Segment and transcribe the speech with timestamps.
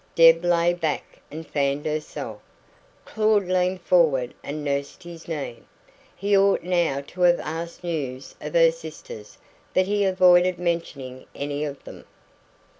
[0.15, 2.39] Deb lay back and fanned herself;
[3.05, 5.61] Claud leaned forward and nursed his knee.
[6.15, 9.37] He ought now to have asked news of her sisters,
[9.75, 12.05] but he avoided mentioning any of them.